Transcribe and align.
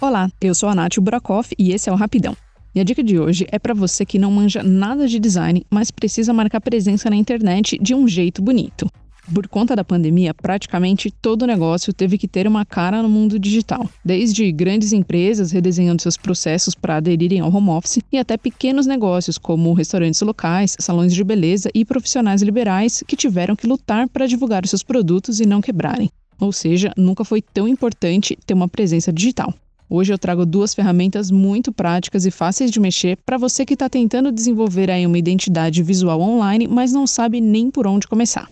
Olá, 0.00 0.30
eu 0.40 0.54
sou 0.54 0.68
a 0.68 0.76
Nath 0.76 0.96
Burakoff 1.00 1.52
e 1.58 1.72
esse 1.72 1.90
é 1.90 1.92
o 1.92 1.96
Rapidão. 1.96 2.36
E 2.72 2.78
a 2.78 2.84
dica 2.84 3.02
de 3.02 3.18
hoje 3.18 3.48
é 3.50 3.58
para 3.58 3.74
você 3.74 4.06
que 4.06 4.16
não 4.16 4.30
manja 4.30 4.62
nada 4.62 5.08
de 5.08 5.18
design, 5.18 5.66
mas 5.68 5.90
precisa 5.90 6.32
marcar 6.32 6.60
presença 6.60 7.10
na 7.10 7.16
internet 7.16 7.76
de 7.82 7.96
um 7.96 8.06
jeito 8.06 8.40
bonito. 8.40 8.86
Por 9.34 9.48
conta 9.48 9.74
da 9.74 9.82
pandemia, 9.82 10.32
praticamente 10.32 11.10
todo 11.10 11.48
negócio 11.48 11.92
teve 11.92 12.16
que 12.16 12.28
ter 12.28 12.46
uma 12.46 12.64
cara 12.64 13.02
no 13.02 13.08
mundo 13.08 13.40
digital. 13.40 13.90
Desde 14.04 14.52
grandes 14.52 14.92
empresas 14.92 15.50
redesenhando 15.50 16.00
seus 16.00 16.16
processos 16.16 16.76
para 16.76 16.98
aderirem 16.98 17.40
ao 17.40 17.52
home 17.52 17.70
office 17.70 17.98
e 18.12 18.18
até 18.18 18.36
pequenos 18.36 18.86
negócios 18.86 19.36
como 19.36 19.72
restaurantes 19.72 20.20
locais, 20.20 20.76
salões 20.78 21.12
de 21.12 21.24
beleza 21.24 21.70
e 21.74 21.84
profissionais 21.84 22.40
liberais 22.40 23.02
que 23.04 23.16
tiveram 23.16 23.56
que 23.56 23.66
lutar 23.66 24.08
para 24.08 24.28
divulgar 24.28 24.64
seus 24.64 24.84
produtos 24.84 25.40
e 25.40 25.44
não 25.44 25.60
quebrarem. 25.60 26.08
Ou 26.38 26.52
seja, 26.52 26.92
nunca 26.96 27.24
foi 27.24 27.42
tão 27.42 27.66
importante 27.66 28.38
ter 28.46 28.54
uma 28.54 28.68
presença 28.68 29.12
digital. 29.12 29.52
Hoje 29.90 30.12
eu 30.12 30.18
trago 30.18 30.44
duas 30.44 30.74
ferramentas 30.74 31.30
muito 31.30 31.72
práticas 31.72 32.26
e 32.26 32.30
fáceis 32.30 32.70
de 32.70 32.78
mexer 32.78 33.16
para 33.24 33.38
você 33.38 33.64
que 33.64 33.72
está 33.72 33.88
tentando 33.88 34.30
desenvolver 34.30 34.90
aí 34.90 35.06
uma 35.06 35.16
identidade 35.16 35.82
visual 35.82 36.20
online, 36.20 36.68
mas 36.68 36.92
não 36.92 37.06
sabe 37.06 37.40
nem 37.40 37.70
por 37.70 37.86
onde 37.86 38.06
começar. 38.06 38.50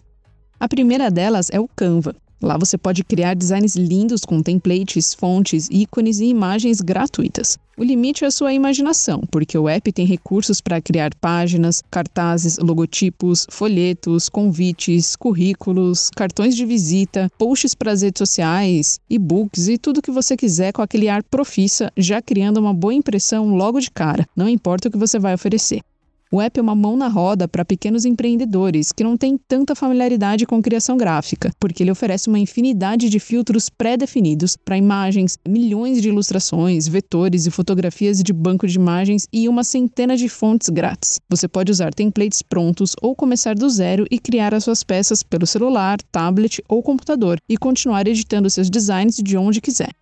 A 0.58 0.66
primeira 0.66 1.10
delas 1.10 1.50
é 1.50 1.60
o 1.60 1.68
Canva. 1.68 2.16
Lá 2.42 2.58
você 2.58 2.76
pode 2.76 3.02
criar 3.02 3.34
designs 3.34 3.76
lindos 3.76 4.22
com 4.22 4.42
templates, 4.42 5.14
fontes, 5.14 5.68
ícones 5.70 6.20
e 6.20 6.26
imagens 6.26 6.80
gratuitas. 6.80 7.58
O 7.78 7.84
limite 7.84 8.24
é 8.24 8.26
a 8.26 8.30
sua 8.30 8.52
imaginação, 8.52 9.22
porque 9.30 9.56
o 9.56 9.68
app 9.68 9.92
tem 9.92 10.06
recursos 10.06 10.60
para 10.60 10.80
criar 10.80 11.14
páginas, 11.14 11.82
cartazes, 11.90 12.58
logotipos, 12.58 13.46
folhetos, 13.50 14.28
convites, 14.28 15.14
currículos, 15.14 16.10
cartões 16.14 16.56
de 16.56 16.64
visita, 16.64 17.30
posts 17.38 17.74
para 17.74 17.92
as 17.92 18.02
redes 18.02 18.18
sociais, 18.18 18.98
e-books 19.10 19.68
e 19.68 19.76
tudo 19.76 20.02
que 20.02 20.10
você 20.10 20.36
quiser 20.36 20.72
com 20.72 20.82
aquele 20.82 21.08
ar 21.08 21.22
profissa, 21.22 21.92
já 21.96 22.22
criando 22.22 22.58
uma 22.58 22.72
boa 22.72 22.94
impressão 22.94 23.54
logo 23.54 23.80
de 23.80 23.90
cara, 23.90 24.26
não 24.34 24.48
importa 24.48 24.88
o 24.88 24.90
que 24.90 24.98
você 24.98 25.18
vai 25.18 25.34
oferecer. 25.34 25.82
O 26.32 26.40
app 26.40 26.58
é 26.58 26.62
uma 26.62 26.74
mão 26.74 26.96
na 26.96 27.06
roda 27.06 27.46
para 27.46 27.64
pequenos 27.64 28.04
empreendedores 28.04 28.90
que 28.90 29.04
não 29.04 29.16
têm 29.16 29.38
tanta 29.38 29.76
familiaridade 29.76 30.44
com 30.44 30.60
criação 30.60 30.96
gráfica, 30.96 31.52
porque 31.60 31.84
ele 31.84 31.90
oferece 31.92 32.28
uma 32.28 32.38
infinidade 32.38 33.08
de 33.08 33.20
filtros 33.20 33.70
pré-definidos 33.70 34.56
para 34.56 34.76
imagens, 34.76 35.38
milhões 35.46 36.02
de 36.02 36.08
ilustrações, 36.08 36.88
vetores 36.88 37.46
e 37.46 37.50
fotografias 37.52 38.24
de 38.24 38.32
banco 38.32 38.66
de 38.66 38.76
imagens 38.76 39.28
e 39.32 39.48
uma 39.48 39.62
centena 39.62 40.16
de 40.16 40.28
fontes 40.28 40.68
grátis. 40.68 41.20
Você 41.28 41.46
pode 41.46 41.70
usar 41.70 41.94
templates 41.94 42.42
prontos 42.42 42.96
ou 43.00 43.14
começar 43.14 43.54
do 43.54 43.70
zero 43.70 44.04
e 44.10 44.18
criar 44.18 44.52
as 44.52 44.64
suas 44.64 44.82
peças 44.82 45.22
pelo 45.22 45.46
celular, 45.46 45.98
tablet 46.10 46.60
ou 46.68 46.82
computador 46.82 47.38
e 47.48 47.56
continuar 47.56 48.08
editando 48.08 48.50
seus 48.50 48.68
designs 48.68 49.14
de 49.22 49.36
onde 49.36 49.60
quiser. 49.60 49.94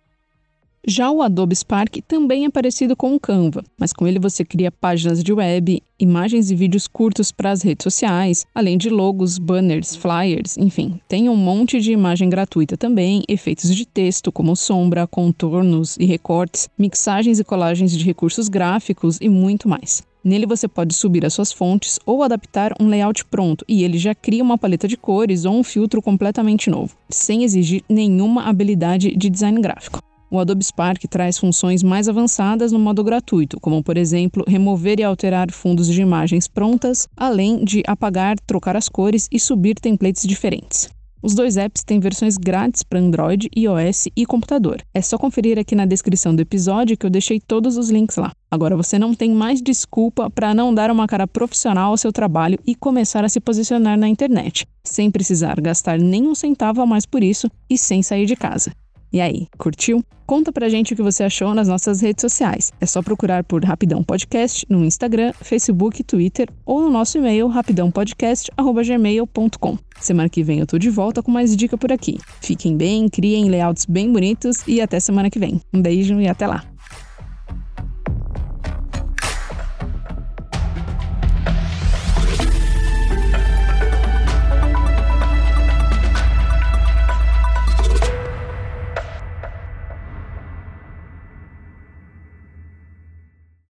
Já 0.87 1.09
o 1.09 1.23
Adobe 1.23 1.55
Spark 1.55 1.97
também 2.07 2.45
é 2.45 2.49
parecido 2.49 2.95
com 2.95 3.15
o 3.15 3.19
Canva, 3.19 3.63
mas 3.75 3.91
com 3.91 4.05
ele 4.05 4.19
você 4.19 4.45
cria 4.45 4.71
páginas 4.71 5.23
de 5.23 5.33
web, 5.33 5.81
imagens 5.99 6.51
e 6.51 6.55
vídeos 6.55 6.87
curtos 6.87 7.31
para 7.31 7.49
as 7.49 7.63
redes 7.63 7.83
sociais, 7.83 8.45
além 8.53 8.77
de 8.77 8.87
logos, 8.87 9.39
banners, 9.39 9.95
flyers, 9.95 10.55
enfim, 10.59 10.99
tem 11.07 11.27
um 11.27 11.35
monte 11.35 11.81
de 11.81 11.91
imagem 11.91 12.29
gratuita 12.29 12.77
também, 12.77 13.23
efeitos 13.27 13.75
de 13.75 13.83
texto 13.83 14.31
como 14.31 14.55
sombra, 14.55 15.07
contornos 15.07 15.97
e 15.97 16.05
recortes, 16.05 16.69
mixagens 16.77 17.39
e 17.39 17.43
colagens 17.43 17.91
de 17.91 18.05
recursos 18.05 18.47
gráficos 18.47 19.17
e 19.19 19.27
muito 19.27 19.67
mais. 19.67 20.03
Nele 20.23 20.45
você 20.45 20.67
pode 20.67 20.93
subir 20.93 21.25
as 21.25 21.33
suas 21.33 21.51
fontes 21.51 21.99
ou 22.05 22.21
adaptar 22.21 22.73
um 22.79 22.87
layout 22.87 23.25
pronto 23.25 23.65
e 23.67 23.83
ele 23.83 23.97
já 23.97 24.13
cria 24.13 24.43
uma 24.43 24.57
paleta 24.57 24.87
de 24.87 24.97
cores 24.97 25.45
ou 25.45 25.55
um 25.55 25.63
filtro 25.63 25.99
completamente 25.99 26.69
novo, 26.69 26.95
sem 27.09 27.43
exigir 27.43 27.83
nenhuma 27.89 28.43
habilidade 28.43 29.15
de 29.15 29.31
design 29.31 29.59
gráfico. 29.59 30.04
O 30.29 30.39
Adobe 30.39 30.63
Spark 30.63 31.03
traz 31.07 31.37
funções 31.37 31.83
mais 31.83 32.09
avançadas 32.09 32.71
no 32.71 32.79
modo 32.79 33.03
gratuito, 33.03 33.59
como, 33.59 33.83
por 33.83 33.95
exemplo, 33.97 34.43
remover 34.47 34.99
e 34.99 35.03
alterar 35.03 35.51
fundos 35.51 35.87
de 35.87 36.01
imagens 36.01 36.47
prontas, 36.47 37.07
além 37.15 37.63
de 37.63 37.83
apagar, 37.85 38.35
trocar 38.45 38.75
as 38.75 38.89
cores 38.89 39.27
e 39.31 39.39
subir 39.39 39.75
templates 39.75 40.27
diferentes. 40.27 40.89
Os 41.25 41.33
dois 41.33 41.57
apps 41.57 41.83
têm 41.83 41.99
versões 41.99 42.37
grátis 42.37 42.83
para 42.83 42.99
Android, 42.99 43.49
iOS 43.57 44.07
e 44.15 44.27
computador. 44.27 44.83
É 44.93 45.01
só 45.01 45.17
conferir 45.17 45.57
aqui 45.57 45.73
na 45.73 45.85
descrição 45.85 46.35
do 46.35 46.41
episódio 46.41 46.95
que 46.95 47.03
eu 47.03 47.09
deixei 47.09 47.39
todos 47.39 47.77
os 47.77 47.89
links 47.89 48.17
lá. 48.17 48.31
Agora 48.51 48.77
você 48.77 48.99
não 48.99 49.11
tem 49.11 49.31
mais 49.31 49.59
desculpa 49.59 50.29
para 50.29 50.53
não 50.53 50.71
dar 50.71 50.91
uma 50.91 51.07
cara 51.07 51.25
profissional 51.25 51.89
ao 51.89 51.97
seu 51.97 52.11
trabalho 52.11 52.59
e 52.63 52.75
começar 52.75 53.25
a 53.25 53.29
se 53.29 53.39
posicionar 53.39 53.97
na 53.97 54.07
internet, 54.07 54.67
sem 54.83 55.09
precisar 55.09 55.59
gastar 55.59 55.97
nenhum 55.97 56.35
centavo 56.35 56.81
a 56.81 56.85
mais 56.85 57.07
por 57.07 57.23
isso 57.23 57.49
e 57.67 57.75
sem 57.75 58.03
sair 58.03 58.27
de 58.27 58.35
casa. 58.35 58.71
E 59.15 59.21
aí, 59.21 59.47
curtiu? 59.57 60.03
Conta 60.25 60.51
pra 60.51 60.67
gente 60.67 60.91
o 60.91 60.95
que 60.95 61.01
você 61.01 61.23
achou 61.23 61.53
nas 61.53 61.69
nossas 61.69 62.01
redes 62.01 62.19
sociais. 62.19 62.73
É 62.81 62.85
só 62.85 63.01
procurar 63.01 63.45
por 63.45 63.63
Rapidão 63.63 64.03
Podcast 64.03 64.65
no 64.69 64.83
Instagram, 64.83 65.31
Facebook, 65.39 66.03
Twitter 66.03 66.49
ou 66.65 66.81
no 66.81 66.91
nosso 66.91 67.17
e-mail 67.17 67.47
rapidãopodcast.gmail.com. 67.47 69.77
Semana 70.01 70.27
que 70.27 70.43
vem 70.43 70.59
eu 70.59 70.67
tô 70.67 70.77
de 70.77 70.89
volta 70.89 71.23
com 71.23 71.31
mais 71.31 71.55
dica 71.55 71.77
por 71.77 71.93
aqui. 71.93 72.19
Fiquem 72.41 72.75
bem, 72.75 73.07
criem 73.07 73.49
layouts 73.49 73.85
bem 73.85 74.11
bonitos 74.11 74.57
e 74.67 74.81
até 74.81 74.99
semana 74.99 75.29
que 75.29 75.39
vem. 75.39 75.61
Um 75.73 75.81
beijo 75.81 76.19
e 76.19 76.27
até 76.27 76.45
lá! 76.45 76.74